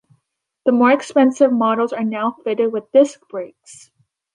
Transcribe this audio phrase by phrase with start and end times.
[0.65, 3.91] The more expensive models are now fitted with disc brakes.